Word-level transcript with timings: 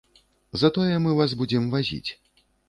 Затое 0.61 0.95
мы 1.03 1.13
вас 1.19 1.35
будзем 1.43 1.69
вазіць. 1.75 2.11